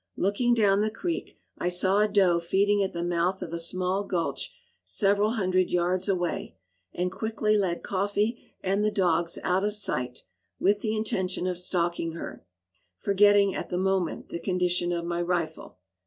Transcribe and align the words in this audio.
Looking 0.17 0.55
down 0.55 0.81
the 0.81 0.89
creek, 0.89 1.37
I 1.59 1.69
saw 1.69 1.99
a 1.99 2.07
doe 2.07 2.39
feeding 2.39 2.81
at 2.81 2.91
the 2.91 3.03
mouth 3.03 3.43
of 3.43 3.53
a 3.53 3.59
small 3.59 4.03
gulch 4.03 4.51
several 4.83 5.33
hundred 5.33 5.69
yards 5.69 6.09
away, 6.09 6.55
and 6.91 7.11
quickly 7.11 7.55
led 7.55 7.83
"Coffee" 7.83 8.55
and 8.63 8.83
the 8.83 8.89
dogs 8.89 9.37
out 9.43 9.63
of 9.63 9.75
sight, 9.75 10.23
with 10.59 10.79
the 10.79 10.95
intention 10.97 11.45
of 11.45 11.59
stalking 11.59 12.13
her, 12.13 12.43
forgetting 12.97 13.53
at 13.53 13.69
the 13.69 13.77
moment 13.77 14.29
the 14.29 14.39
condition 14.39 14.91
of 14.91 15.05
my 15.05 15.21
rifle. 15.21 15.77